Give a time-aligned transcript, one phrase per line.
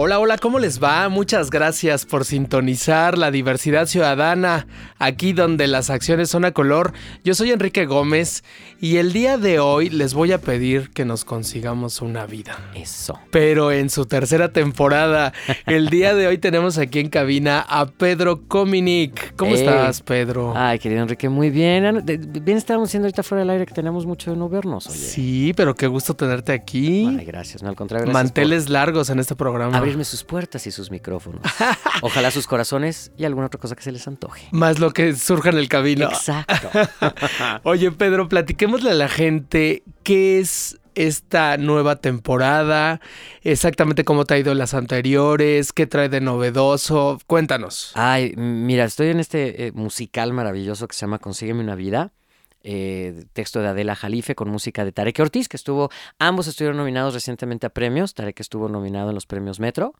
[0.00, 1.08] Hola, hola, ¿cómo les va?
[1.08, 4.68] Muchas gracias por sintonizar la diversidad ciudadana,
[5.00, 6.92] aquí donde las acciones son a color.
[7.24, 8.44] Yo soy Enrique Gómez
[8.80, 12.56] y el día de hoy les voy a pedir que nos consigamos una vida.
[12.76, 13.18] Eso.
[13.32, 15.32] Pero en su tercera temporada,
[15.66, 19.34] el día de hoy tenemos aquí en cabina a Pedro Cominic.
[19.34, 19.62] ¿Cómo Ey.
[19.62, 20.52] estás, Pedro?
[20.54, 21.84] Ay, querido Enrique, muy bien.
[21.84, 24.96] Ah, Bien estábamos diciendo ahorita fuera del aire que tenemos mucho de no vernos, oye.
[24.96, 27.16] Sí, pero qué gusto tenerte aquí.
[27.18, 28.06] Ay, gracias, no al contrario.
[28.06, 29.87] gracias Manteles largos en este programa.
[29.88, 31.40] Abrirme sus puertas y sus micrófonos.
[32.02, 34.48] Ojalá sus corazones y alguna otra cosa que se les antoje.
[34.52, 36.08] Más lo que surja en el camino.
[36.08, 36.70] Exacto.
[37.64, 43.00] Oye, Pedro, platiquémosle a la gente qué es esta nueva temporada,
[43.42, 47.18] exactamente cómo te ha ido las anteriores, qué trae de novedoso.
[47.26, 47.92] Cuéntanos.
[47.94, 52.12] Ay, mira, estoy en este eh, musical maravilloso que se llama Consígueme una vida.
[52.62, 57.14] Eh, texto de Adela Jalife con música de Tarek Ortiz, que estuvo, ambos estuvieron nominados
[57.14, 58.14] recientemente a premios.
[58.14, 59.94] Tarek estuvo nominado en los premios Metro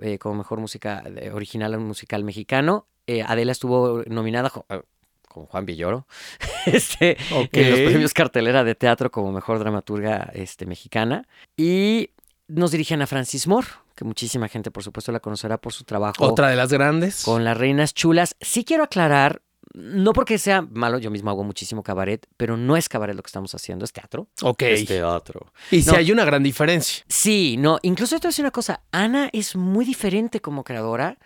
[0.00, 2.86] eh, como mejor música eh, original musical mexicano.
[3.06, 4.82] Eh, Adela estuvo nominada eh,
[5.28, 6.06] con Juan Villoro
[6.66, 11.26] este, en los premios Cartelera de Teatro como mejor dramaturga este, mexicana.
[11.56, 12.10] Y
[12.48, 16.24] nos dirigen a Francis Moore, que muchísima gente, por supuesto, la conocerá por su trabajo
[16.24, 17.24] Otra de las grandes.
[17.24, 18.36] con las reinas chulas.
[18.40, 19.42] Sí quiero aclarar,
[19.74, 23.28] no porque sea malo, yo mismo hago muchísimo cabaret, pero no es cabaret lo que
[23.28, 24.26] estamos haciendo, es teatro.
[24.42, 24.62] Ok.
[24.62, 25.52] Es teatro.
[25.70, 25.96] Y si No.
[25.96, 27.04] hay una gran diferencia.
[27.08, 31.18] Sí, no, incluso te voy a decir una cosa, Ana es muy diferente como creadora,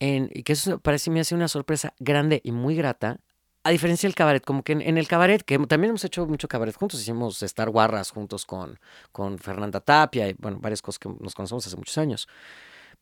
[0.00, 3.18] en, y que eso parece me hace una sorpresa grande y muy grata.
[3.64, 6.48] A diferencia del cabaret, como que en, en el cabaret, que también hemos hecho mucho
[6.48, 8.80] cabaret juntos, hicimos Star Guarras juntos con,
[9.12, 12.26] con Fernanda Tapia y bueno, varias cosas que nos conocemos hace muchos años.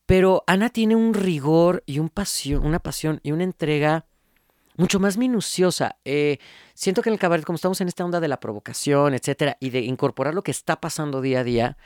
[0.05, 4.05] Pero Ana tiene un rigor y un pasión, una pasión y una entrega
[4.81, 5.97] mucho más minuciosa.
[6.05, 6.39] Eh,
[6.73, 9.69] siento que en el cabaret, como estamos en esta onda de la provocación, etcétera, y
[9.69, 11.77] de incorporar lo que está pasando día a día,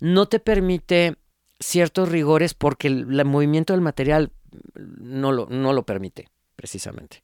[0.00, 1.14] no te permite
[1.60, 4.32] ciertos rigores porque el, el movimiento del material
[4.74, 7.22] no lo, no lo permite, precisamente.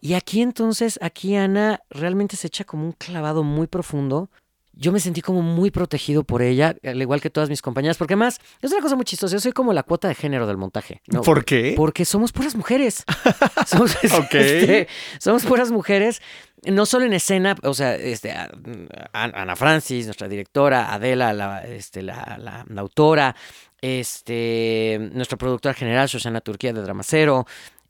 [0.00, 4.30] Y aquí entonces, aquí Ana realmente se echa como un clavado muy profundo.
[4.78, 8.12] Yo me sentí como muy protegido por ella, al igual que todas mis compañeras, porque
[8.12, 9.32] además es una cosa muy chistosa.
[9.34, 11.00] Yo soy como la cuota de género del montaje.
[11.06, 11.22] ¿no?
[11.22, 11.72] ¿Por qué?
[11.76, 13.02] Porque somos puras mujeres.
[13.66, 14.34] Somos, Ok.
[14.34, 14.88] este,
[15.18, 16.20] somos puras mujeres,
[16.66, 18.32] no solo en escena, o sea, este,
[19.12, 23.34] Ana Francis, nuestra directora, Adela, la, este, la, la- la autora,
[23.80, 27.46] este, nuestra productora general, Shoshana Turquía de Dramacero.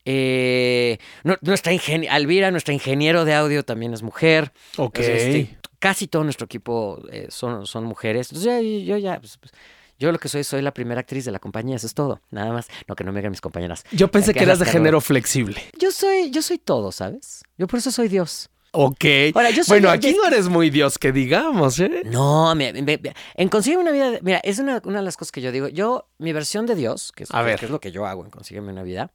[0.06, 4.52] Eh, nu- nuestra ingenie- Alvira, nuestra ingeniero de audio, también es mujer.
[4.78, 4.98] Ok.
[5.00, 8.30] Este, casi todo nuestro equipo eh, son, son mujeres.
[8.32, 9.52] Entonces, ya- yo ya, pues, pues,
[9.98, 12.20] yo lo que soy, soy la primera actriz de la compañía, eso es todo.
[12.30, 12.68] Nada más.
[12.86, 13.84] No, que no me hagan mis compañeras.
[13.92, 15.60] Yo pensé Acá que eras de género flexible.
[15.78, 17.42] Yo soy, yo soy todo, ¿sabes?
[17.58, 18.48] Yo por eso soy Dios.
[18.72, 19.04] Ok.
[19.34, 22.02] Ahora, yo soy bueno, aquí de- no eres muy Dios, que digamos, ¿eh?
[22.04, 23.00] No, me- me- me-
[23.34, 25.68] en Consígueme una vida, mira, es una, una de las cosas que yo digo.
[25.68, 27.58] Yo, mi versión de Dios, que es, A que- ver.
[27.58, 29.12] que es lo que yo hago en Consígueme una vida,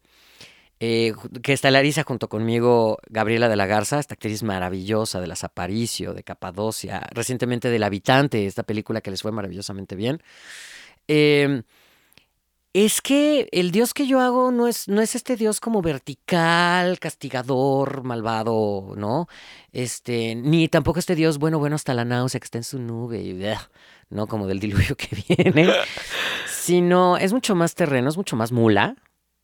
[0.84, 6.16] eh, que estelariza junto conmigo Gabriela de la Garza, esta actriz maravillosa de Las Aparicio,
[6.16, 10.24] de Capadocia, recientemente del Habitante, esta película que les fue maravillosamente bien.
[11.08, 11.62] Eh,
[12.74, 16.98] es que el Dios que yo hago no es, no es este Dios como vertical,
[16.98, 19.28] castigador, malvado, ¿no?
[19.74, 23.22] Este, ni tampoco este Dios bueno, bueno hasta la náusea que está en su nube,
[23.22, 23.40] y,
[24.10, 24.26] ¿no?
[24.26, 25.72] Como del diluvio que viene.
[26.48, 28.96] Sino es mucho más terreno, es mucho más mula,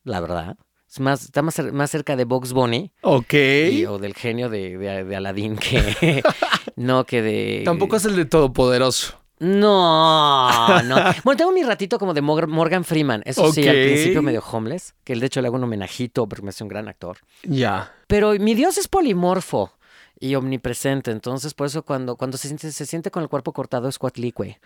[0.03, 0.57] la verdad.
[0.89, 3.33] Es más, está más, más cerca de Box Bunny Ok.
[3.33, 6.23] y- o del genio de, de, de Aladdin que
[6.77, 7.61] no que de.
[7.65, 9.15] Tampoco es el de Todopoderoso.
[9.39, 10.95] No, no.
[11.23, 13.21] Bueno, tengo mi ratito como de Mor- Morgan Freeman.
[13.25, 16.41] Eso sí, al principio medio homeless, que él de hecho le hago un homenajito porque
[16.43, 17.17] me hace un gran actor.
[17.43, 17.93] Ya.
[18.07, 19.71] Pero mi Dios es polimorfo
[20.19, 23.87] y omnipresente, entonces por eso cuando, cuando se, siente, se siente con el cuerpo cortado
[23.87, 24.59] es Coatlicue.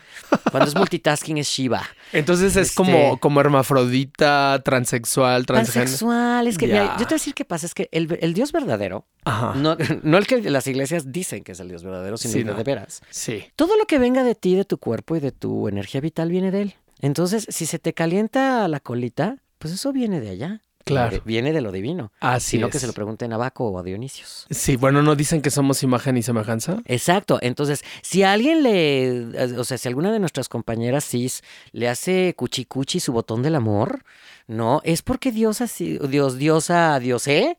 [0.51, 1.83] Cuando es multitasking es Shiva.
[2.13, 5.85] Entonces es Este- como, como hermafrodita, transexual, transgénero.
[5.91, 8.33] Pansexual, es que mira, yo te voy a decir qué pasa, es que el, el
[8.33, 9.53] Dios verdadero, Ajá.
[9.55, 12.45] no, no el que las iglesias dicen que es el Dios verdadero, sino Sí, el
[12.47, 12.53] no.
[12.53, 13.01] de veras.
[13.09, 13.43] Sí.
[13.55, 16.51] Todo lo que venga de ti, de tu cuerpo y de tu energía vital viene
[16.51, 16.75] de él.
[16.99, 20.61] Entonces, si se te calienta la colita, pues eso viene de allá.
[20.83, 21.11] Claro.
[21.17, 22.11] De- Viene de lo divino.
[22.19, 22.71] Así Sino es.
[22.73, 24.45] que se lo pregunten a Baco o a Dionisios.
[24.49, 26.81] Sí, bueno, ¿no dicen que somos imagen y semejanza?
[26.85, 27.39] Exacto.
[27.41, 29.55] Entonces, si alguien le.
[29.57, 34.03] O sea, si alguna de nuestras compañeras cis le hace cuchicuchi su botón del amor,
[34.47, 35.99] no, es porque Dios así.
[36.09, 37.57] Dios, diosa, diosé.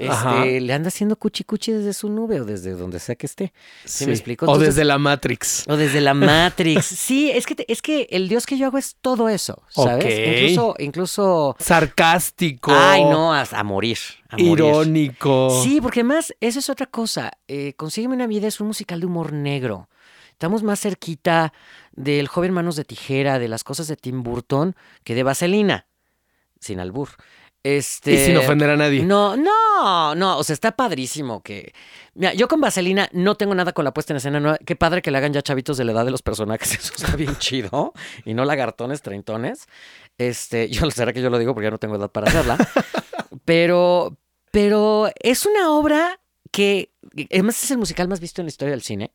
[0.00, 3.52] Este, le anda haciendo cuchi cuchi desde su nube o desde donde sea que esté.
[3.84, 4.46] ¿Sí me explico?
[4.46, 5.64] O desde la Matrix.
[5.68, 6.84] O desde la Matrix.
[7.10, 10.04] Sí, es que, te- es que el Dios que yo hago es todo eso, ¿sabes?
[10.44, 11.56] Incluso, incluso.
[11.58, 12.72] Sarcástico.
[12.74, 13.98] Ay, no, a, a morir.
[14.28, 14.52] A morir.
[14.52, 15.60] Irónico.
[15.62, 17.32] Sí, porque además, eso es otra cosa.
[17.48, 19.88] Eh, Consígueme una vida es un musical de humor negro.
[20.32, 21.52] Estamos más cerquita
[21.92, 24.74] del joven Manos de Tijera, de las cosas de Tim Burton,
[25.04, 25.86] que de Vaselina.
[26.58, 27.08] Sin albur.
[27.62, 29.04] Este, Y sin ofender a nadie.
[29.04, 30.38] No, no, no.
[30.38, 31.72] O sea, está padrísimo que.
[32.14, 34.56] Mira, yo con Vaselina no tengo nada con la puesta en escena.
[34.64, 36.72] Qué padre que le hagan ya chavitos de la edad de los personajes.
[36.78, 37.92] Eso está bien chido.
[38.24, 39.66] Y no lagartones, treintones.
[40.16, 42.56] Este, yo será que yo lo digo porque ya no tengo edad para hacerla.
[43.44, 44.16] pero,
[44.50, 46.20] pero es una obra
[46.50, 46.92] que.
[47.30, 49.12] Además, es el musical más visto en la historia del cine.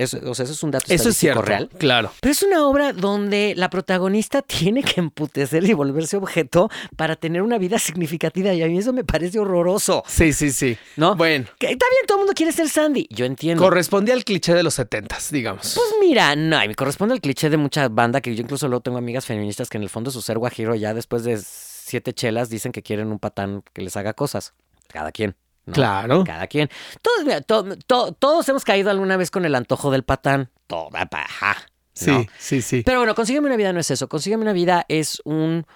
[0.00, 1.42] Eso, o sea, eso es un dato Eso es cierto.
[1.42, 1.68] real.
[1.78, 2.10] Claro.
[2.20, 7.42] Pero es una obra donde la protagonista tiene que emputecer y volverse objeto para tener
[7.42, 8.52] una vida significativa.
[8.54, 10.02] Y a mí eso me parece horroroso.
[10.06, 10.78] Sí, sí, sí.
[10.96, 11.16] ¿No?
[11.16, 13.06] Bueno, Que está bien, todo el mundo quiere ser Sandy.
[13.10, 13.62] Yo entiendo.
[13.62, 15.72] correspondía al cliché de los setentas, digamos.
[15.74, 18.80] Pues mira, no, y me corresponde el cliché de mucha banda que yo incluso luego
[18.82, 22.48] tengo amigas feministas que en el fondo su ser guajiro ya después de siete chelas
[22.48, 24.54] dicen que quieren un patán que les haga cosas.
[24.88, 25.36] Cada quien.
[25.66, 25.72] ¿No?
[25.72, 26.24] Claro.
[26.24, 26.68] Cada quien.
[27.02, 30.50] Todos, mira, to- to- todos hemos caído alguna vez con el antojo del patán.
[30.66, 31.56] Toda paja.
[31.92, 32.82] Sí, sí, sí.
[32.84, 34.08] Pero bueno, Consígueme una vida no es eso.
[34.08, 35.66] Consígueme una vida es un,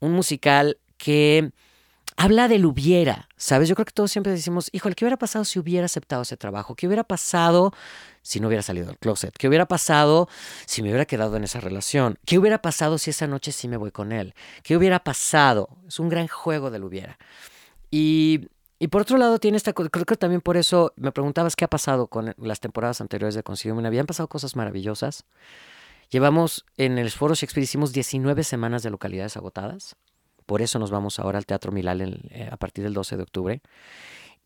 [0.00, 1.50] un musical que
[2.16, 3.68] habla del hubiera, ¿sabes?
[3.70, 6.74] Yo creo que todos siempre decimos, híjole, ¿qué hubiera pasado si hubiera aceptado ese trabajo?
[6.74, 7.72] ¿Qué hubiera pasado
[8.20, 9.34] si no hubiera salido del closet?
[9.38, 10.28] ¿Qué hubiera pasado
[10.66, 12.18] si me hubiera quedado en esa relación?
[12.26, 14.34] ¿Qué hubiera pasado si esa noche sí me voy con él?
[14.62, 15.70] ¿Qué hubiera pasado?
[15.88, 17.16] Es un gran juego del hubiera.
[17.90, 18.48] Y,
[18.82, 21.68] y por otro lado tiene esta, creo que también por eso me preguntabas qué ha
[21.68, 23.40] pasado con las temporadas anteriores de
[23.90, 24.00] vida.
[24.00, 25.24] Han pasado cosas maravillosas.
[26.10, 29.94] Llevamos en el Foro Shakespeare hicimos 19 semanas de localidades agotadas.
[30.46, 33.22] Por eso nos vamos ahora al Teatro Milal en- eh, a partir del 12 de
[33.22, 33.62] octubre.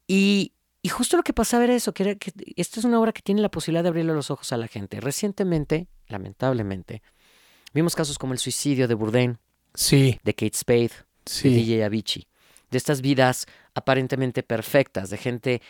[0.06, 0.52] Y,
[0.82, 3.22] y justo lo que pasaba era eso, que, era que esta es una obra que
[3.22, 5.00] tiene la posibilidad de abrirle los ojos a la gente.
[5.00, 7.02] Recientemente, lamentablemente,
[7.72, 9.38] vimos casos como el suicidio de Bourdain,
[9.74, 10.92] Sí, de Kate Spade, de
[11.26, 11.48] sí.
[11.50, 12.26] DJ Avicii,
[12.70, 15.62] de estas vidas aparentemente perfectas, de gente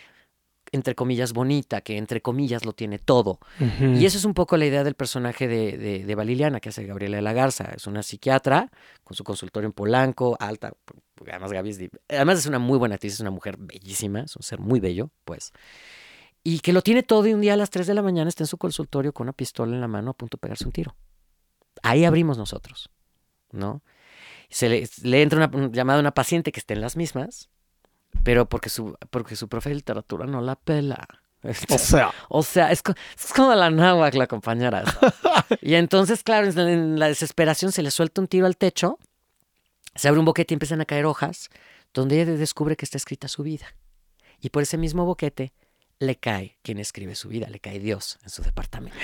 [0.73, 3.39] entre comillas bonita, que entre comillas lo tiene todo.
[3.81, 6.85] Y esa es un poco la idea del personaje de, de, de Valiliana, que hace
[6.85, 7.73] Gabriela de la Garza.
[7.77, 8.71] Es una psiquiatra
[9.05, 10.73] con su consultorio en Polanco, alta.
[11.31, 14.43] Además, Gaby es, además es una muy buena actriz, es una mujer bellísima, es un
[14.43, 15.53] ser muy bello, pues.
[16.43, 18.45] Y que lo tiene todo y un día a las 3 de la mañana está
[18.45, 20.95] en su consultorio con una pistola en la mano a punto de pegarse un tiro.
[21.83, 22.91] Ahí abrimos nosotros,
[23.51, 23.83] ¿no?
[24.49, 27.49] Se le, le entra una, una llamada a una paciente que esté en las mismas,
[28.23, 31.07] pero porque su, porque su profe de literatura no la pela.
[31.71, 32.83] O sea, O sea, es,
[33.17, 34.83] es como la náhuatl, la compañera.
[35.61, 38.99] y entonces, claro, en en la desesperación se le suelta un tiro al techo,
[39.95, 41.51] se abre un boquete y empiezan a caer hojas,
[41.95, 43.67] donde ella descubre que está escrita su vida.
[44.41, 45.53] Y por ese mismo boquete
[45.99, 48.99] le cae quien escribe su vida, le cae Dios en su departamento.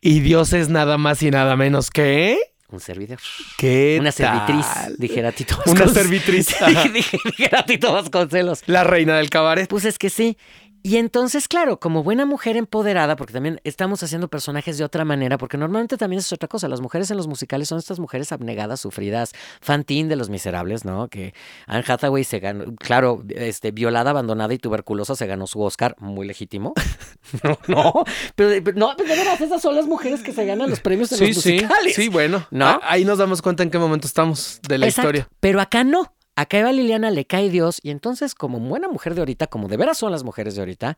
[0.00, 2.38] y Dios es nada más y nada menos que.
[2.72, 3.18] Un servidor.
[3.58, 4.66] ¿Qué Una servitriz,
[4.98, 5.92] dijera Tito Una Vasconcelos.
[5.94, 6.48] servitriz.
[6.66, 8.62] Dije- dije- dijera Tito Vasconcelos.
[8.66, 9.68] La reina del cabaret.
[9.68, 10.36] Pues es que sí.
[10.84, 15.38] Y entonces, claro, como buena mujer empoderada, porque también estamos haciendo personajes de otra manera,
[15.38, 16.68] porque normalmente también es otra cosa.
[16.68, 21.06] Las mujeres en los musicales son estas mujeres abnegadas, sufridas, Fantine de Los Miserables, ¿no?
[21.08, 21.34] Que
[21.66, 26.26] Anne Hathaway se ganó, claro, este, violada, abandonada y tuberculosa, se ganó su Oscar, muy
[26.26, 26.72] legítimo.
[27.44, 28.04] no, no,
[28.34, 31.12] pero, pero no, pues de veras, esas son las mujeres que se ganan los premios
[31.12, 31.52] en Sí, los sí.
[31.54, 31.94] musicales.
[31.94, 32.44] Sí, bueno.
[32.50, 32.66] ¿No?
[32.66, 35.10] Ah, Ahí nos damos cuenta en qué momento estamos de la Exacto.
[35.10, 35.28] historia.
[35.38, 36.12] Pero acá no.
[36.34, 39.76] Acá Eva Liliana le cae Dios y entonces, como buena mujer de ahorita, como de
[39.76, 40.96] veras son las mujeres de ahorita,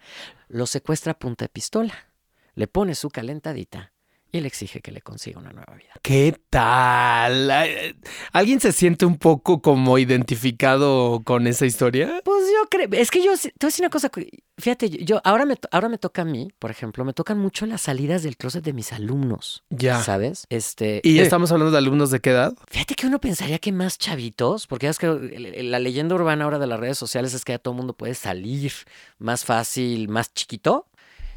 [0.48, 1.94] lo secuestra a punta de pistola.
[2.54, 3.93] Le pone su calentadita
[4.34, 5.92] y le exige que le consiga una nueva vida.
[6.02, 7.52] ¿Qué tal?
[8.32, 12.20] ¿Alguien se siente un poco como identificado con esa historia?
[12.24, 14.10] Pues yo creo, es que yo, te voy a decir una cosa,
[14.58, 17.82] fíjate, yo ahora me, ahora me toca a mí, por ejemplo, me tocan mucho las
[17.82, 20.02] salidas del closet de mis alumnos, Ya.
[20.02, 20.46] ¿sabes?
[20.50, 22.54] Este, ¿Y eh, estamos hablando de alumnos de qué edad?
[22.68, 25.06] Fíjate que uno pensaría que más chavitos, porque ya es que
[25.62, 28.14] la leyenda urbana ahora de las redes sociales es que ya todo el mundo puede
[28.14, 28.72] salir
[29.18, 30.88] más fácil, más chiquito.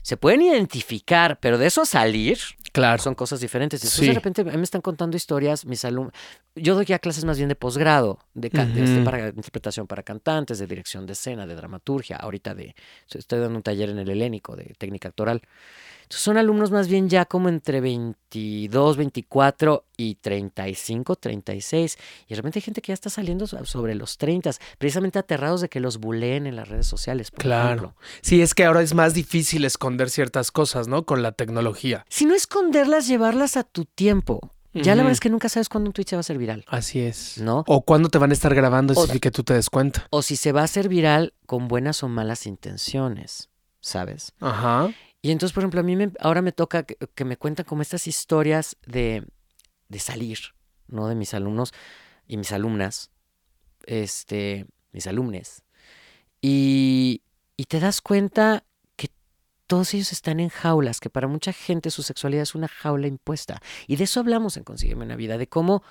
[0.08, 2.38] Se pueden identificar, pero de eso a salir
[2.72, 2.98] Claro.
[3.04, 3.82] son cosas diferentes.
[3.82, 4.08] Entonces Sí.
[4.08, 6.14] de repente me están contando historias, mis alumnos.
[6.56, 10.68] Yo doy ya clases más bien de posgrado, de, este, para interpretación para cantantes, de
[10.68, 12.16] dirección de escena, de dramaturgia.
[12.16, 12.74] Ahorita de
[13.10, 15.42] estoy dando un taller en el Helénico de técnica actoral.
[16.08, 21.98] Entonces son alumnos más bien ya como entre 22, 24 y 35, 36.
[22.28, 25.60] Y de repente hay gente que ya está saliendo so- sobre los 30, precisamente aterrados
[25.60, 27.30] de que los buleen en las redes sociales.
[27.32, 27.68] Por Claro.
[27.68, 27.96] ejemplo.
[28.22, 31.06] Sí, es que ahora es más difícil esconder ciertas cosas, ¿no?
[31.06, 32.06] Con la tecnología.
[32.08, 34.40] Si no esconderlas, llevarlas a tu tiempo.
[34.74, 36.64] Ya la verdad es que nunca sabes cuándo un tweet se va a hacer viral,
[36.68, 37.40] Así es.
[37.40, 37.64] ¿no?
[37.68, 40.06] O cuándo te van a estar grabando O- sin que tú te des cuenta.
[40.12, 43.50] O si se va a hacer viral con buenas o malas intenciones,
[43.82, 44.34] ¿sabes?
[44.40, 44.90] Ajá.
[45.28, 48.08] Y entonces, por ejemplo, a mí me- ahora me toca que, me cuentan como estas
[48.08, 49.28] historias de,
[49.90, 50.40] de salir,
[50.88, 51.10] ¿no?
[51.10, 51.74] De mis alumnos
[52.28, 53.12] y mis alumnas,
[53.86, 55.64] este, mis alumnes.
[56.40, 57.24] Y,
[57.58, 58.64] y te das cuenta
[58.96, 59.10] que
[59.68, 63.62] todos ellos están en jaulas, que para mucha gente su sexualidad es una jaula impuesta.
[63.86, 65.84] Y de eso hablamos en Consígueme una vida, de cómo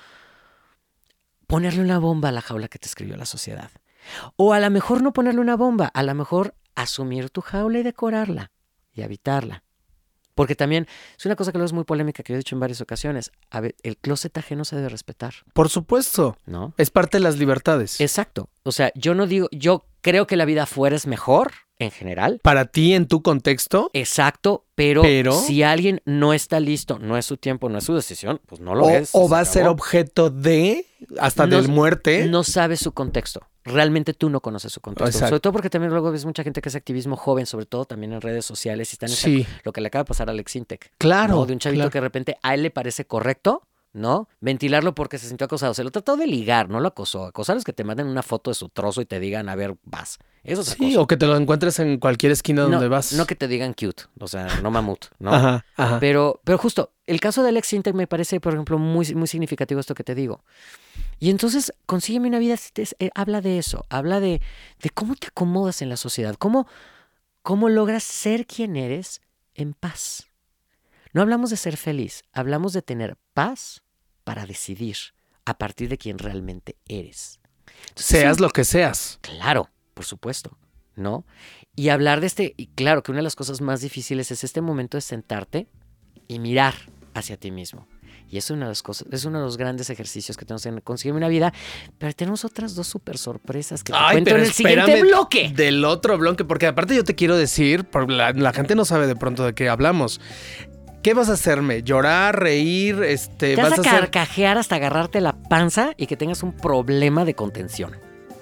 [1.46, 3.70] ponerle una bomba a la jaula que te escribió la sociedad.
[4.36, 7.82] O a lo mejor no ponerle una bomba, a lo mejor asumir tu jaula y
[7.82, 8.50] decorarla
[8.96, 9.62] y habitarla.
[10.34, 10.86] Porque también
[11.16, 13.32] es una cosa que luego es muy polémica que yo he dicho en varias ocasiones.
[13.48, 16.36] A ver, el closet ajeno se debe respetar, Por supuesto.
[16.44, 16.74] ¿no?
[16.76, 18.00] Es parte de las libertades.
[18.02, 18.50] Exacto.
[18.62, 22.40] O sea, yo no digo, yo creo que la vida afuera es mejor en general.
[22.42, 27.26] Para ti, en tu contexto, Exacto, pero, Pero- si alguien no está listo, no es
[27.26, 29.10] su tiempo, no es su decisión, pues no lo o, es.
[29.12, 30.86] o va a ser objeto de,
[31.18, 32.26] hasta No- de muerte.
[32.26, 33.40] No sabes su contexto.
[33.64, 35.08] Realmente tú no conoces su contexto.
[35.08, 35.28] Exacto.
[35.28, 38.12] Sobre todo porque también luego ves mucha gente que hace activismo joven, sobre todo también
[38.12, 38.92] en redes sociales.
[38.92, 39.46] Y están en esa- Sí.
[39.64, 40.92] lo que le acaba de pasar a Alex Intec.
[40.98, 41.34] Claro.
[41.34, 41.46] ¿no?
[41.46, 41.90] De un chavito claro.
[41.90, 43.62] que de repente a él le parece correcto,
[43.96, 44.28] ¿no?
[44.40, 45.72] Ventilarlo porque se sintió acosado.
[45.74, 47.24] Se lo trató de ligar, no lo acosó.
[47.24, 49.76] Acosar es que te manden una foto de su trozo y te digan, a ver,
[49.84, 50.18] vas.
[50.44, 51.00] Eso es Sí, acoso.
[51.02, 53.12] o que te lo encuentres en cualquier esquina no, donde vas.
[53.14, 55.34] no que te digan cute, o sea, no mamut, ¿no?
[55.34, 55.98] Ajá, ajá.
[55.98, 59.80] Pero, pero justo, el caso de Alex Sintek me parece, por ejemplo, muy, muy significativo
[59.80, 60.44] esto que te digo.
[61.18, 64.40] Y entonces, consígueme una vida, eh, habla de eso, habla de,
[64.82, 66.68] de cómo te acomodas en la sociedad, cómo,
[67.42, 69.22] cómo logras ser quien eres
[69.54, 70.28] en paz.
[71.12, 73.82] No hablamos de ser feliz, hablamos de tener paz
[74.26, 74.96] para decidir
[75.44, 77.38] a partir de quien realmente eres.
[77.88, 79.20] Entonces, Seas sí, lo que seas.
[79.20, 80.58] Claro, por supuesto,
[80.96, 81.24] ¿no?
[81.76, 84.60] Y hablar de este, y claro que una de las cosas más difíciles es este
[84.62, 85.68] momento de sentarte
[86.26, 86.74] y mirar
[87.14, 87.86] hacia ti mismo.
[88.28, 90.80] Y es una de las cosas, es uno de los grandes ejercicios que tenemos en
[90.80, 91.54] Conseguirme una vida,
[91.96, 95.52] pero tenemos otras dos super sorpresas que te Ay, cuento pero en el siguiente bloque.
[95.54, 99.14] Del otro bloque, porque aparte yo te quiero decir, la, la gente no sabe de
[99.14, 100.20] pronto de qué hablamos.
[101.06, 101.84] ¿Qué vas a hacerme?
[101.84, 103.00] ¿Llorar, reír?
[103.04, 106.42] Este, Te vas, vas a a hacer carcajear hasta agarrarte la panza y que tengas
[106.42, 107.92] un problema de contención.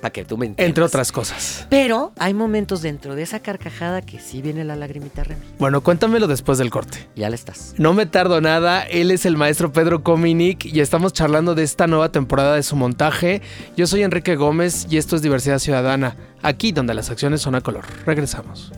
[0.00, 0.70] Para que tú me entiendas.
[0.70, 1.66] entre otras cosas.
[1.68, 5.42] Pero hay momentos dentro de esa carcajada que sí viene la lagrimita Remy.
[5.58, 7.06] Bueno, cuéntamelo después del corte.
[7.14, 7.74] Ya le estás.
[7.76, 11.86] No me tardo nada, él es el maestro Pedro Cominic y estamos charlando de esta
[11.86, 13.42] nueva temporada de su montaje.
[13.76, 17.60] Yo soy Enrique Gómez y esto es Diversidad Ciudadana, aquí donde las acciones son a
[17.60, 17.84] color.
[18.06, 18.72] Regresamos.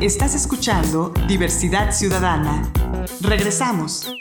[0.00, 2.70] Estás escuchando Diversidad Ciudadana.
[3.20, 4.12] Regresamos.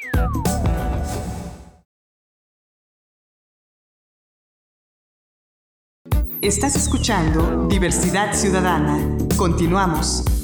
[6.41, 8.99] Estás escuchando Diversidad Ciudadana.
[9.35, 10.42] Continuamos.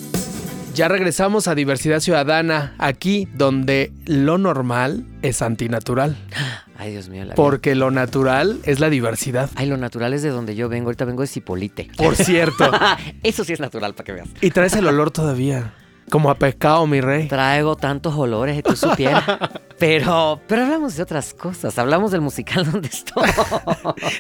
[0.80, 6.16] Ya regresamos a Diversidad Ciudadana, aquí donde lo normal es antinatural,
[6.78, 7.20] Ay, Dios mío.
[7.26, 7.36] La vida.
[7.36, 9.50] porque lo natural es la diversidad.
[9.56, 10.86] Ay, lo natural es de donde yo vengo.
[10.88, 11.90] Ahorita vengo de Cipolite.
[11.98, 12.72] Por cierto,
[13.24, 14.30] Eso sí es natural para que veas.
[14.40, 15.74] y traes el olor todavía,
[16.10, 17.28] como a pescado, mi rey.
[17.28, 19.26] Traigo tantos olores que tú supieras.
[19.80, 21.80] Pero, pero hablamos de otras cosas.
[21.80, 23.30] Hablamos del musical donde estoy.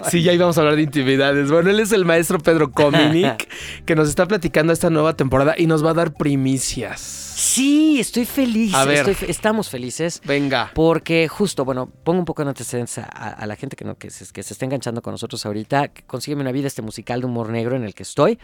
[0.09, 1.51] Sí, ya íbamos a hablar de intimidades.
[1.51, 3.47] Bueno, él es el maestro Pedro Cominic,
[3.85, 7.01] que nos está platicando esta nueva temporada y nos va a dar primicias.
[7.01, 8.73] Sí, estoy feliz.
[8.73, 9.09] A ver.
[9.09, 10.21] Estoy estamos felices.
[10.25, 10.71] Venga.
[10.73, 14.09] Porque justo, bueno, pongo un poco en antecedentes a, a la gente que, no, que,
[14.09, 15.91] se, que se está enganchando con nosotros ahorita.
[16.07, 18.39] Consígueme una vida, este musical de humor negro en el que estoy.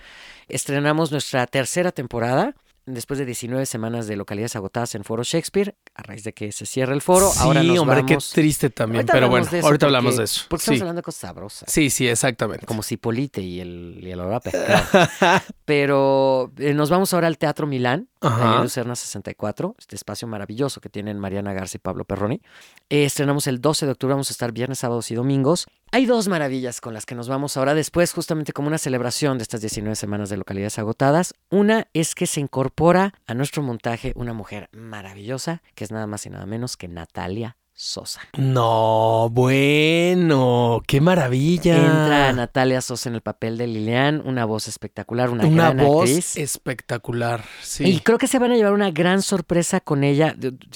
[0.47, 2.55] Estrenamos nuestra tercera temporada.
[2.87, 6.67] Después de 19 semanas de localidades agotadas en Foro Shakespeare, a raíz de que se
[6.67, 8.29] cierra el foro, sí, ahora nos hombre, vamos...
[8.31, 8.99] qué triste también.
[8.99, 10.45] Ahorita Pero bueno, ahorita porque- hablamos de eso.
[10.49, 11.71] Porque estamos hablando de cosas sabrosas.
[11.71, 12.65] sí, sí, exactamente.
[12.67, 14.21] Como Cipolite y el, y el.
[15.65, 18.55] Pero eh, nos vamos ahora al Teatro Milán, Ajá.
[18.55, 22.41] en Lucerna 64, este espacio maravilloso que tienen Mariana Garza y Pablo Perroni.
[22.89, 25.67] Eh, estrenamos el 12 de octubre, vamos a estar viernes, sábados y domingos.
[25.91, 29.43] Hay dos maravillas con las que nos vamos ahora después, justamente como una celebración de
[29.43, 31.33] estas 19 semanas de localidades agotadas.
[31.49, 36.25] Una es que se incorpora a nuestro montaje una mujer maravillosa, que es nada más
[36.25, 38.21] y nada menos que Natalia Sosa.
[38.37, 41.75] No, bueno, qué maravilla.
[41.75, 46.03] Entra Natalia Sosa en el papel de Lilian, una voz espectacular, una, Una gran voz
[46.09, 46.37] actriz.
[46.37, 47.43] espectacular.
[47.61, 47.83] Sí.
[47.83, 50.33] Y creo que se van a llevar una gran sorpresa con ella.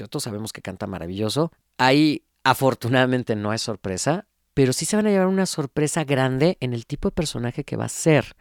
[0.09, 1.53] Todos sabemos que canta maravilloso.
[1.77, 6.73] Ahí, afortunadamente, no es sorpresa, pero sí se van a llevar una sorpresa grande en
[6.73, 8.35] el tipo de personaje que va a ser.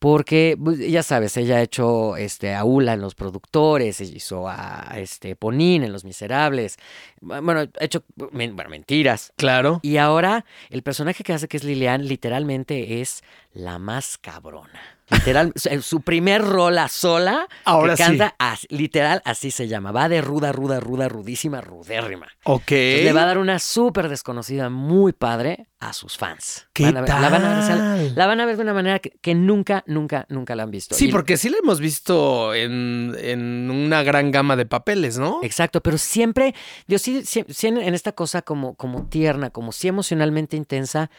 [0.00, 4.48] Porque, pues, ya sabes, ella ha hecho este, a Ula en Los Productores, ella hizo
[4.48, 6.78] a este, Ponín en Los Miserables.
[7.20, 9.34] Bueno, ha hecho bueno, mentiras.
[9.36, 9.78] Claro.
[9.82, 14.80] Y ahora el personaje que hace que es Lilian literalmente es la más cabrona.
[15.10, 18.02] Literal, su- su primer rola sola Ahora que sí.
[18.16, 19.90] canta, as- literal, así se llama.
[19.90, 22.28] Va de ruda, ruda, ruda, rudísima, rudérrima.
[22.44, 22.70] Ok.
[22.70, 26.68] Entonces, le va a dar una súper desconocida muy padre a sus fans.
[26.72, 28.14] ¿Qué Van a ver- La van, a ver, tal?
[28.14, 30.94] la van a ver de una manera que, que nunca, nunca, nunca la han visto.
[30.94, 35.40] Sí, Y- porque sí la hemos visto en, en una gran gama de papeles, ¿no?
[35.42, 36.54] Exacto, pero siempre,
[36.86, 41.10] yo sí, sí- sí en, en esta cosa como, como tierna, como sí emocionalmente intensa,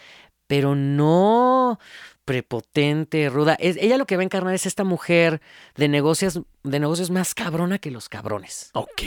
[0.47, 1.79] pero no
[2.25, 3.56] prepotente, ruda.
[3.60, 5.42] Es, ella lo que va a encarnar es esta mujer
[5.75, 8.72] de negocios, de negocios más cabrona que los cabrones.
[8.74, 9.01] Ok.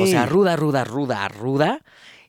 [0.00, 1.82] O sea, ruda, ruda, ruda, ruda,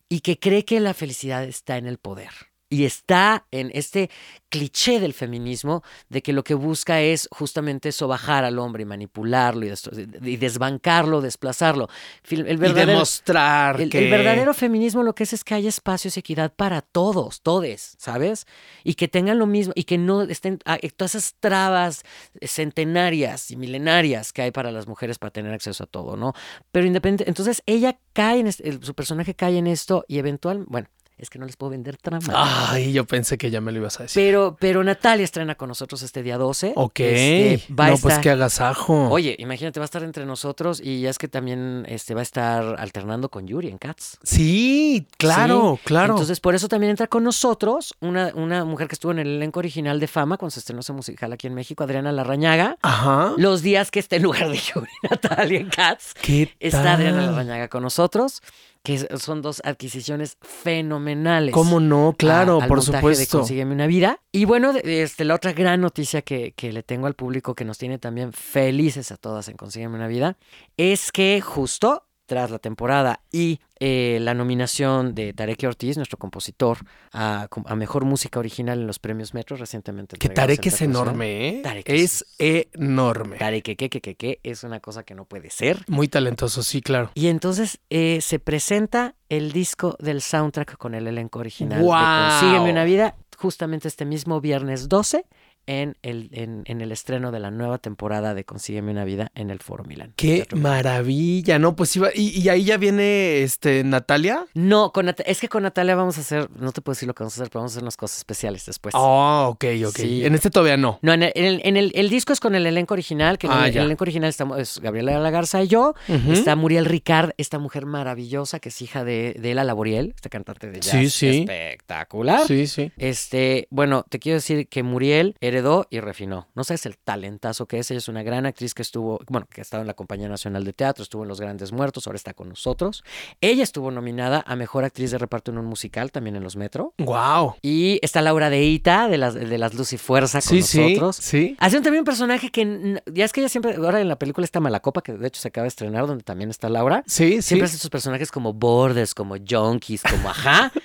[0.09, 2.31] y que cree que la felicidad está en el poder.
[2.67, 4.09] Y está en este
[4.49, 9.65] cliché del feminismo de que lo que busca es justamente sobajar al hombre y manipularlo
[9.65, 9.89] y, des-
[10.23, 11.89] y desbancarlo, desplazarlo.
[12.27, 13.99] El y verdadero, demostrar el, que...
[13.99, 17.95] el verdadero feminismo lo que es es que haya espacios y equidad para todos, todes,
[17.99, 18.47] ¿sabes?
[18.83, 22.01] Y que tengan lo mismo y que no estén ah, eh, todas esas trabas
[22.41, 26.33] centenarias y milenarias que hay para las mujeres para tener acceso a todo, ¿no?
[26.71, 30.87] Pero independiente, entonces ella cae en este- su personaje cae en esto y eventual, bueno,
[31.17, 32.33] es que no les puedo vender trama.
[32.33, 34.21] Ay, yo pensé que ya me lo ibas a decir.
[34.21, 36.73] Pero, pero Natalia estrena con nosotros este día 12.
[36.75, 36.99] ok.
[36.99, 39.09] Este, va a no, pues estar- qué agasajo.
[39.09, 42.23] Oye, imagínate, va a estar entre nosotros y ya es que también este, va a
[42.23, 44.17] estar alternando con Yuri en Cats.
[44.23, 46.13] Sí, claro, Sí, claro.
[46.13, 49.59] Entonces, por eso también entra con nosotros una, una mujer que estuvo en el elenco
[49.59, 52.77] original de Fama cuando se estrenó ese musical aquí en México, Adriana Larrañaga.
[52.81, 53.33] Ajá.
[53.37, 56.95] Los días que esté en lugar de Yuri Natalia en Cats, ¿Qué está tal?
[56.95, 58.41] Adriana Larrañaga con nosotros,
[58.85, 61.53] que son dos adquisiciones fenomenales.
[61.53, 62.15] ¿Cómo no?
[62.17, 63.37] Claro, a- al por montaje de supuesto.
[63.39, 64.21] Consígueme una vida.
[64.31, 67.77] Y bueno, este, la otra gran noticia que, que le tengo al público que nos
[67.77, 70.37] tiene también felices a todas en Consígueme una vida
[70.77, 76.77] es que justo tras la temporada y eh, la nominación de Tarek Ortiz, nuestro compositor,
[77.11, 80.17] a, a Mejor Música Original en los premios Metro recientemente.
[80.17, 81.61] Que Tarek es enorme, ¿eh?
[81.61, 83.37] Tarek es enorme.
[83.37, 85.83] Tarek, que, que, que, que, es una cosa que no puede ser.
[85.87, 87.11] Muy talentoso, sí, claro.
[87.15, 92.01] Y entonces eh, se presenta el disco del soundtrack con el elenco original ¡Guau!
[92.01, 95.25] de Consígueme una vida justamente este mismo viernes 12
[95.67, 99.49] en el, en, en el estreno de la nueva temporada de Consígueme una vida en
[99.49, 100.13] el Foro Milán.
[100.15, 101.75] Qué maravilla, ¿no?
[101.75, 102.09] Pues iba.
[102.13, 104.45] Y, y ahí ya viene este Natalia.
[104.53, 107.13] No, con Nat- es que con Natalia vamos a hacer, no te puedo decir lo
[107.13, 108.93] que vamos a hacer, pero vamos a hacer unas cosas especiales después.
[108.95, 109.95] Oh, ok, ok.
[109.97, 110.25] Sí.
[110.25, 110.99] En este todavía no.
[111.01, 113.47] No, en el, en el- en el- el disco es con el elenco original, que
[113.47, 113.81] en Ah, el, ya.
[113.81, 115.93] el elenco original estamos, es Gabriela Lagarza y yo.
[116.31, 120.67] Está Muriel Ricard, esta mujer maravillosa que es hija de, de Ela Laboriel, esta cantante
[120.69, 121.39] de jazz Sí, sí.
[121.39, 122.45] espectacular.
[122.47, 122.91] Sí, sí.
[122.97, 126.47] Este, bueno, te quiero decir que Muriel heredó y refinó.
[126.55, 127.89] No sabes el talentazo que es.
[127.91, 130.63] Ella es una gran actriz que estuvo, bueno, que ha estado en la Compañía Nacional
[130.63, 133.03] de Teatro, estuvo en Los Grandes Muertos, ahora está con nosotros.
[133.41, 136.93] Ella estuvo nominada a Mejor Actriz de Reparto en un Musical, también en Los Metro.
[136.97, 137.55] Wow.
[137.61, 140.79] Y está Laura de Ita, de las, de las Luz y Fuerza, con Sí, sí.
[140.81, 141.15] nosotros.
[141.17, 141.55] Sí.
[141.59, 144.59] Hace también un personaje que, ya es que ella siempre, ahora en la película está
[144.59, 147.03] Malacopa, que de hecho se acaba de estrenar, donde también está Laura.
[147.07, 147.41] Sí, sí.
[147.41, 150.71] Siempre hace sus personajes como bordes, como junkies, como ajá.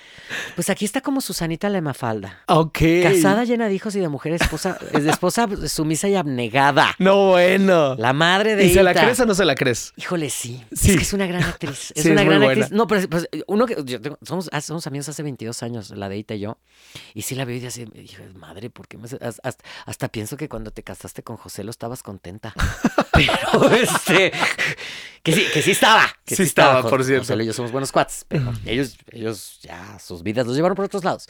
[0.55, 2.41] Pues aquí está como Susanita Lemafalda.
[2.47, 2.79] Ok.
[3.03, 6.95] Casada, llena de hijos y de mujer, esposa, es de esposa sumisa y abnegada.
[6.99, 7.95] No, bueno.
[7.95, 9.93] La madre de ¿Y se la crees o no se la crees?
[9.97, 10.63] Híjole, sí.
[10.73, 10.91] Sí.
[10.91, 11.91] Es que es una gran actriz.
[11.95, 12.65] Es Sí, una es gran muy actriz.
[12.69, 12.77] buena.
[12.77, 16.09] No, pero pues, uno que yo tengo- somos, ah, somos amigos hace 22 años, la
[16.09, 16.57] de Ita y yo.
[17.13, 20.37] Y sí la veo y así, dije, madre, ¿por qué me hace-?" Hasta, hasta- pienso
[20.37, 22.53] que cuando te casaste con José lo estabas contenta.
[23.13, 24.31] Pero este.
[25.23, 26.07] Que sí, que sí estaba.
[26.25, 27.27] Que Sí estaba, Jo- por cierto.
[27.27, 28.25] José y yo somos buenos cuates.
[28.27, 31.27] Pero ellos, ellos ya sus vidas los llevaron por otros lados.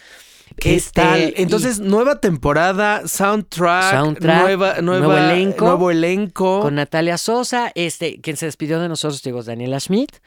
[0.59, 1.19] ¿Qué Este, tal?
[1.21, 5.65] y- Entonces, nueva temporada, soundtrack, Soundtrack, nueva, nueva- nuevo elenco.
[5.65, 6.59] nuevo elenco.
[6.61, 10.17] con Natalia Sosa, este, quien se despidió de nosotros, digo, es Daniela Schmidt,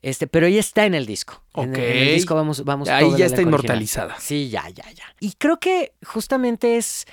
[0.00, 1.42] este, pero ella está en el disco.
[1.54, 1.78] En, Ok.
[1.78, 3.48] en el disco vamos, vamos Ahí todo ya está original.
[3.48, 4.16] inmortalizada.
[4.20, 5.04] Sí, ya, ya, ya.
[5.20, 7.04] Y creo que justamente es.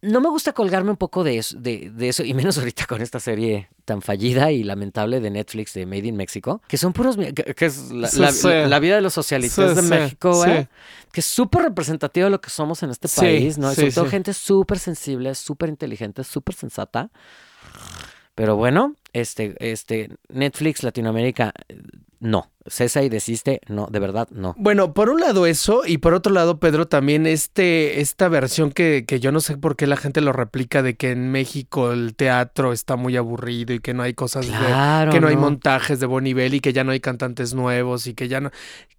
[0.00, 3.02] No me gusta colgarme un poco de eso, de, de eso, y menos ahorita con
[3.02, 7.16] esta serie tan fallida y lamentable de Netflix de Made in Mexico, que son puros,
[7.16, 8.48] que, que es la, Sí, la- sí.
[8.48, 10.46] la vida de los socialistas Sí, de México.
[10.46, 10.68] ¿eh?
[11.10, 13.74] que es súper representativo de lo que somos en este país, ¿no?
[13.74, 17.10] Sobre todo gente súper sensible, súper inteligente, súper sensata.
[18.38, 21.52] Pero bueno, este, este, Netflix Latinoamérica,
[22.20, 22.52] no.
[22.66, 24.54] Cesa y desiste, no, de verdad, no.
[24.58, 29.04] Bueno, por un lado eso, y por otro lado, Pedro, también este, esta versión que,
[29.08, 32.14] que yo no sé por qué la gente lo replica de que en México el
[32.14, 35.10] teatro está muy aburrido y que no hay cosas de- Claro.
[35.10, 38.14] que no, hay montajes de buen nivel y que ya no hay cantantes nuevos y
[38.14, 38.50] que ya no,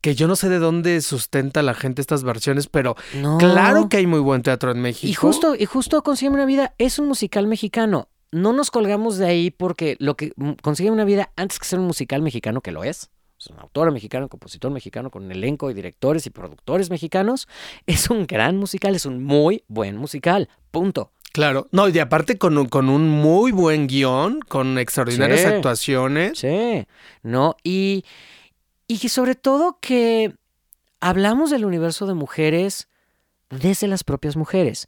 [0.01, 3.37] que yo no sé de dónde sustenta la gente estas versiones, pero No.
[3.37, 5.07] claro que hay muy buen teatro en México.
[5.09, 8.09] Y justo, y justo Consigue una vida es un musical mexicano.
[8.31, 11.79] No nos colgamos de ahí porque lo que mm, Consigue una vida, antes que ser
[11.79, 15.31] un musical mexicano, que lo es, es un autor mexicano, un compositor mexicano, con un
[15.31, 17.47] elenco de directores y productores mexicanos,
[17.85, 20.49] es un gran musical, es un muy buen musical.
[20.71, 21.11] Punto.
[21.31, 21.67] Claro.
[21.71, 25.45] No, y aparte con un, con un muy buen guion, con extraordinarias Sí.
[25.47, 26.39] actuaciones.
[26.39, 26.85] Sí,
[27.21, 27.55] ¿no?
[27.63, 28.03] Y,
[28.87, 30.33] y que sobre todo que
[30.99, 32.87] hablamos del universo de mujeres
[33.51, 34.87] desde las propias mujeres.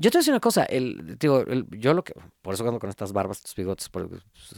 [0.00, 2.64] Yo te voy a decir una cosa, el, digo, el- yo lo que, por eso
[2.64, 3.90] ando con estas barbas, estos bigotes,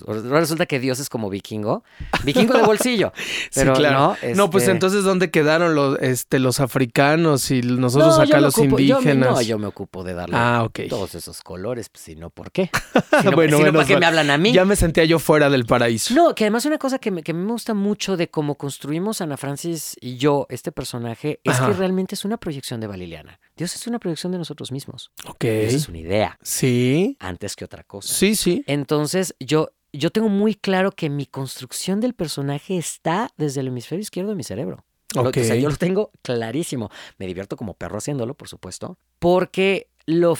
[0.06, 1.82] ahora resulta que Dios es como vikingo,
[2.24, 3.12] vikingo de bolsillo,
[3.54, 4.16] pero sí, claro.
[4.22, 8.34] no, No, pues este, entonces, ¿dónde quedaron los, este, los africanos y nosotros no, yo
[8.34, 9.30] acá los ocupo- yo indígenas?
[9.30, 10.80] no, yo me ocupo de darle Ah, ok.
[10.90, 12.70] todos esos colores, pues si no, ¿por qué?
[13.22, 14.52] Si no, Bueno, si no, menos ¿para qué me hablan a mí?
[14.52, 16.12] Ya me sentía yo fuera del paraíso.
[16.14, 19.36] No, que además una cosa que me, que me gusta mucho de cómo construimos Ana
[19.38, 21.68] Francis y yo este personaje es Ajá.
[21.68, 23.40] que realmente es una proyección de Valiliana.
[23.56, 25.10] Dios es una proyección de nosotros mismos.
[25.30, 25.44] Ok.
[25.44, 27.16] Esa es una idea Sí.
[27.20, 28.12] antes que otra cosa.
[28.12, 28.64] Sí, sí.
[28.66, 34.02] Entonces, yo, yo tengo muy claro que mi construcción del personaje está desde el hemisferio
[34.02, 34.84] izquierdo de mi cerebro.
[35.14, 36.88] Lo- o sea, yo lo tengo clarísimo.
[37.18, 38.96] Me divierto como perro haciéndolo, por supuesto.
[39.18, 40.36] Porque lo...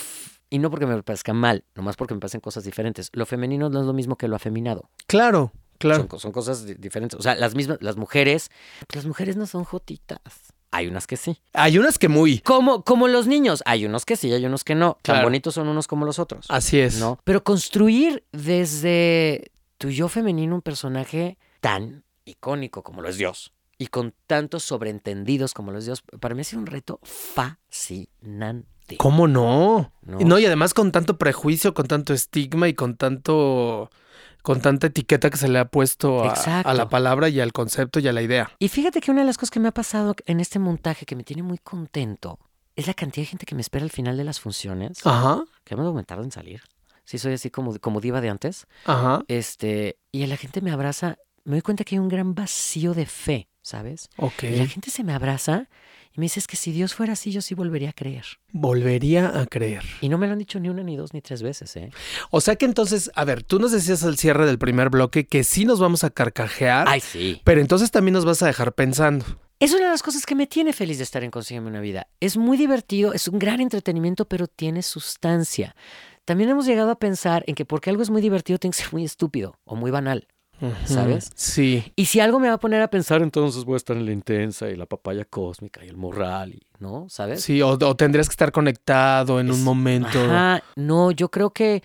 [0.49, 3.09] Y no porque me parezca mal, nomás porque me parecen cosas diferentes.
[3.13, 4.89] Lo femenino no es lo mismo que lo afeminado.
[5.07, 6.07] Claro, claro.
[6.09, 7.17] Son, son cosas di- diferentes.
[7.19, 8.49] O sea, las mismas, las mujeres,
[8.93, 10.19] las mujeres no son jotitas.
[10.71, 11.37] Hay unas que sí.
[11.53, 12.39] Hay unas que muy.
[12.39, 13.61] Como, como los niños.
[13.65, 14.97] Hay unos que sí, hay unos que no.
[15.01, 16.45] Tan bonitos son unos como los otros.
[16.49, 16.97] Así es.
[16.99, 17.19] ¿No?
[17.23, 23.87] Pero construir desde tu yo femenino un personaje tan icónico como lo es Dios y
[23.87, 28.67] con tantos sobreentendidos como lo es Dios, para mí ha sido un reto fascinante.
[28.97, 29.91] ¿Cómo no?
[30.03, 33.89] No, y además con tanto prejuicio, con tanto estigma y con tanto.
[34.41, 38.07] Con tanta etiqueta que se le ha puesto a, la palabra y al concepto y
[38.07, 38.51] a la idea.
[38.59, 41.15] Y fíjate que una de las cosas que me ha pasado en este montaje que
[41.15, 42.39] me tiene muy contento
[42.75, 45.05] es la cantidad de gente que me espera al final de las funciones.
[45.05, 45.43] Ajá.
[45.63, 46.61] Que me aumentar en salir.
[47.03, 48.67] Sí, soy así como, como diva de antes.
[48.85, 49.23] Ajá.
[49.27, 51.17] Este, y la gente me abraza.
[51.43, 54.09] Me doy cuenta que hay un gran vacío de fe, ¿sabes?
[54.17, 54.43] Ok.
[54.43, 55.67] Y la gente se me abraza
[56.13, 58.25] y me dice, es que si Dios fuera así, yo sí volvería a creer.
[58.51, 59.83] Volvería a creer.
[60.01, 61.89] Y no me lo han dicho ni una, ni dos, ni tres veces, ¿eh?
[62.31, 65.43] O sea que entonces, a ver, tú nos decías al cierre del primer bloque que
[65.45, 67.41] sí nos vamos a carcajear, Ay, sí.
[67.45, 69.25] pero entonces también nos vas a dejar pensando.
[69.59, 72.07] Es una de las cosas que me tiene feliz de estar en Consígueme una vida.
[72.19, 75.75] Es muy divertido, es un gran entretenimiento, pero tiene sustancia.
[76.25, 78.91] También hemos llegado a pensar en que porque algo es muy divertido tiene que ser
[78.91, 80.27] muy estúpido o muy banal.
[80.85, 81.31] ¿Sabes?
[81.35, 81.91] Sí.
[81.95, 84.11] Y si algo me va a poner a pensar, entonces voy a estar en la
[84.11, 87.07] intensa y la papaya cósmica y el morral, y, ¿no?
[87.09, 87.41] ¿Sabes?
[87.43, 90.21] Sí, o, o tendrías que estar conectado en un momento.
[90.21, 91.83] Ajá, no, yo creo que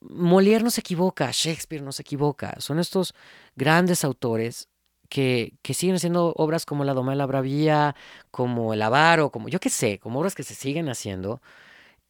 [0.00, 2.54] Molière no se equivoca, Shakespeare no se equivoca.
[2.58, 3.14] Son estos
[3.56, 4.68] grandes autores
[5.08, 7.94] que, que siguen haciendo obras como La Doma de la Bravía,
[8.30, 11.40] como El Avaro, como yo qué sé, como obras que se siguen haciendo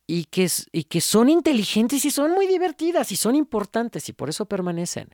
[0.06, 4.28] y que, y que son inteligentes y son muy divertidas y son importantes y por
[4.28, 5.08] eso permanecen.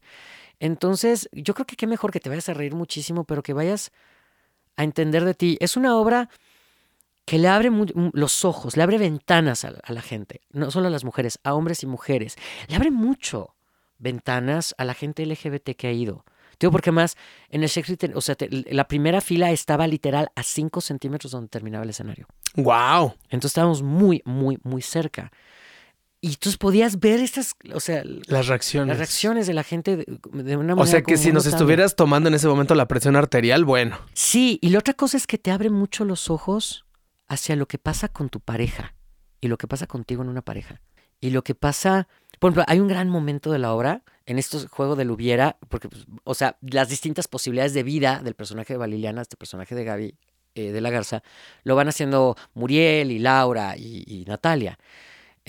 [0.60, 3.90] Entonces, yo creo que qué mejor que te vayas a reír muchísimo, pero que vayas
[4.76, 5.56] a entender de ti.
[5.60, 6.28] Es una obra
[7.24, 7.70] que le abre
[8.12, 11.38] los ojos, le abre ventanas a, la- a la gente, no solo a las mujeres,
[11.44, 12.36] a hombres y mujeres.
[12.68, 13.54] Le abre mucho
[13.98, 16.24] ventanas a la gente LGBT que ha ido.
[16.58, 17.16] Digo, porque más
[17.50, 21.48] en el Shakespeare, o sea, te- la primera fila estaba literal a 5 centímetros donde
[21.48, 22.26] terminaba el escenario.
[22.54, 23.14] Wow.
[23.24, 25.30] Entonces estábamos muy, muy, muy cerca.
[26.20, 28.88] Y entonces podías ver estas, o sea, Las reacciones.
[28.88, 31.56] las reacciones de la gente de, de una manera O sea que si nos notable.
[31.56, 33.98] estuvieras tomando en ese momento la presión arterial, bueno.
[34.14, 36.86] Sí, y la otra cosa es que te abre mucho los ojos
[37.28, 38.94] hacia lo que pasa con tu pareja
[39.40, 40.80] y lo que pasa contigo en una pareja.
[41.20, 42.08] Y lo que pasa,
[42.40, 45.88] por ejemplo, hay un gran momento de la obra en estos juegos del hubiera, porque,
[45.88, 49.84] pues, o sea, las distintas posibilidades de vida del personaje de Valiliana, este personaje de
[49.84, 50.14] Gaby
[50.56, 51.22] eh, de la Garza,
[51.62, 54.78] lo van haciendo Muriel y Laura y, y Natalia.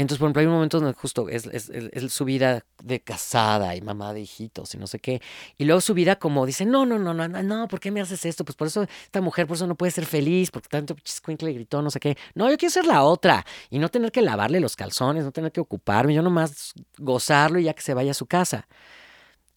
[0.03, 3.01] Entonces, por ejemplo, hay un momento donde justo es, es- es- es su vida de
[3.01, 5.21] casada y mamá de hijitos y no sé qué.
[5.57, 8.25] Y luego su vida como dice, no, no, no, no, no, ¿por qué me haces
[8.25, 8.45] esto?
[8.45, 11.81] Pues por eso esta mujer, por eso no puede ser feliz, porque tanto chiscuincle gritó,
[11.81, 12.17] no sé qué.
[12.33, 15.51] No, yo quiero ser la otra y no tener que lavarle los calzones, no tener
[15.51, 18.67] que ocuparme, yo nomás gozarlo y ya que se vaya a su casa.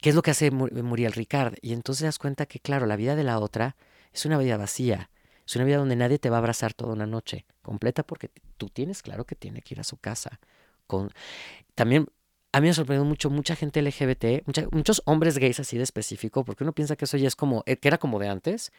[0.01, 1.55] ¿Qué es lo que hace Mu- Muriel Ricard?
[1.63, 3.77] Y entonces das cuenta que, claro, la vida de la otra
[4.13, 5.11] es una vida vacía.
[5.47, 8.69] Es una vida donde nadie te va a abrazar toda una noche completa porque tú
[8.69, 10.41] tienes claro que tiene que ir a su casa.
[10.87, 11.11] Con...
[11.75, 12.09] También
[12.53, 16.65] a mí me sorprendió mucho mucha gente LGBT, muchos hombres gays así de específico, porque
[16.65, 18.73] uno piensa que eso ya es como, eh, que era como de antes,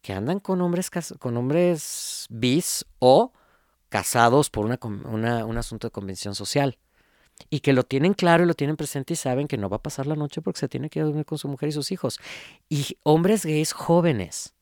[0.00, 3.32] que andan con hombres, con hombres bis o
[3.88, 6.78] casados por una, un asunto de convención social.
[7.50, 9.82] Y que lo tienen claro y lo tienen presente y saben que no va a
[9.82, 12.18] pasar la noche porque se tiene que dormir con su mujer y sus hijos.
[12.70, 14.55] Y hombres gays jóvenes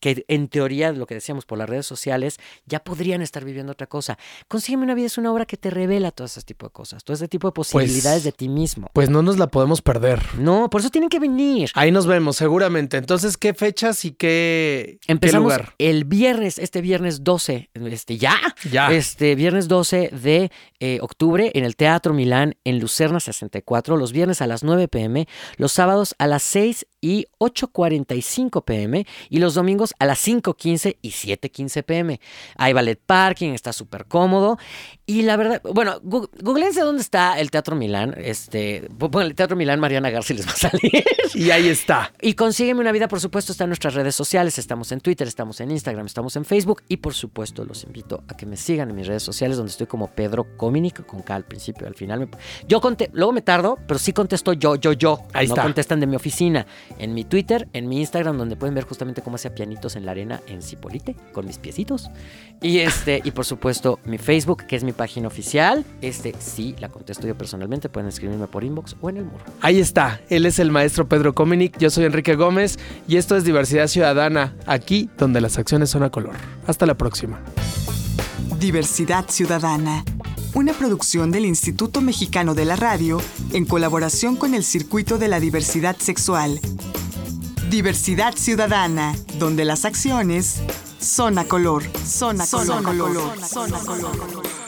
[0.00, 3.86] que en teoría, lo que decíamos por las redes sociales, ya podrían estar viviendo otra
[3.86, 4.18] cosa.
[4.48, 7.14] Consígueme una vida es una obra que te revela todo ese tipo de cosas, todo
[7.14, 8.88] ese tipo de posibilidades de ti mismo.
[8.92, 10.20] Pues no nos la podemos perder.
[10.38, 11.70] No, por eso tienen que venir.
[11.74, 12.96] Ahí nos vemos, seguramente.
[12.96, 15.74] Entonces, ¿qué fechas y qué, qué Empezamos lugar?
[15.78, 18.36] el viernes, este viernes 12, este, ya,
[18.70, 18.90] Ya.
[18.92, 24.40] este viernes 12 de eh, octubre en el Teatro Milán en Lucerna 64, los viernes
[24.40, 29.89] a las 9 pm, los sábados a las 6 y 8.45 pm y los domingos
[29.98, 32.20] a las 5.15 y 7.15 pm.
[32.56, 34.58] Hay ballet parking, está súper cómodo
[35.18, 39.80] y la verdad, bueno, googleense dónde está el Teatro Milán, este, bueno, el Teatro Milán
[39.80, 41.04] Mariana García les va a salir.
[41.34, 42.12] Y ahí está.
[42.22, 44.58] Y Consígueme una vida, por supuesto, está en nuestras redes sociales.
[44.58, 46.82] Estamos en Twitter, estamos en Instagram, estamos en Facebook.
[46.88, 49.86] Y por supuesto, los invito a que me sigan en mis redes sociales, donde estoy
[49.86, 52.20] como Pedro Cominic, con K al principio y al final.
[52.20, 52.28] me-
[52.68, 55.20] Yo conté, luego me tardo, pero sí contesto yo, yo, yo.
[55.32, 55.62] Ahí no está.
[55.62, 56.66] contestan de mi oficina.
[56.98, 60.12] En mi Twitter, en mi Instagram, donde pueden ver justamente cómo hacía pianitos en la
[60.12, 62.10] arena en Cipolite, con mis piecitos.
[62.62, 65.86] Y este, y por supuesto, mi Facebook, que es mi página oficial.
[66.02, 67.88] Este sí la contesto yo personalmente.
[67.88, 69.42] Pueden escribirme por inbox o en el muro.
[69.62, 70.20] Ahí está.
[70.28, 71.78] Él es el maestro Pedro Cominic.
[71.78, 76.10] Yo soy Enrique Gómez y esto es Diversidad Ciudadana, aquí donde las acciones son a
[76.10, 76.34] color.
[76.66, 77.40] Hasta la próxima.
[78.58, 80.04] Diversidad Ciudadana,
[80.52, 83.22] una producción del Instituto Mexicano de la Radio
[83.54, 86.60] en colaboración con el Circuito de la Diversidad Sexual.
[87.70, 90.60] Diversidad Ciudadana, donde las acciones
[90.98, 94.59] son a color, son a color, son a color, son a color.